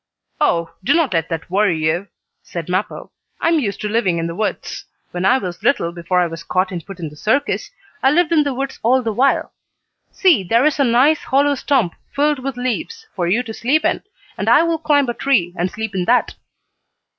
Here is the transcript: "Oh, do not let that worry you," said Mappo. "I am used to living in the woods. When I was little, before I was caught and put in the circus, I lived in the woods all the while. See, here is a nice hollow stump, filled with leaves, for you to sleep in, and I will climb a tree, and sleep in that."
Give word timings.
"Oh, 0.39 0.73
do 0.83 0.95
not 0.95 1.13
let 1.13 1.29
that 1.29 1.47
worry 1.51 1.77
you," 1.77 2.07
said 2.41 2.69
Mappo. 2.69 3.11
"I 3.39 3.49
am 3.49 3.59
used 3.59 3.79
to 3.81 3.87
living 3.87 4.17
in 4.17 4.25
the 4.25 4.33
woods. 4.33 4.83
When 5.11 5.25
I 5.25 5.37
was 5.37 5.61
little, 5.61 5.91
before 5.91 6.19
I 6.19 6.25
was 6.25 6.43
caught 6.43 6.71
and 6.71 6.83
put 6.83 6.99
in 6.99 7.09
the 7.09 7.15
circus, 7.15 7.69
I 8.01 8.09
lived 8.09 8.31
in 8.31 8.41
the 8.41 8.55
woods 8.55 8.79
all 8.81 9.03
the 9.03 9.13
while. 9.13 9.51
See, 10.11 10.41
here 10.41 10.65
is 10.65 10.79
a 10.79 10.83
nice 10.83 11.19
hollow 11.25 11.53
stump, 11.53 11.93
filled 12.15 12.39
with 12.39 12.57
leaves, 12.57 13.05
for 13.15 13.27
you 13.27 13.43
to 13.43 13.53
sleep 13.53 13.85
in, 13.85 14.01
and 14.39 14.49
I 14.49 14.63
will 14.63 14.79
climb 14.79 15.07
a 15.07 15.13
tree, 15.13 15.53
and 15.55 15.69
sleep 15.69 15.93
in 15.93 16.05
that." 16.05 16.33